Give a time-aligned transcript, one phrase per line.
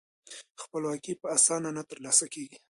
[0.61, 2.57] خپلواکي په اسانۍ نه ترلاسه کیږي.